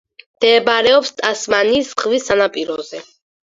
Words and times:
მდებარეობს 0.37 1.13
ტასმანიის 1.21 1.95
ზღვის 1.95 2.29
სანაპიროზე. 2.33 3.07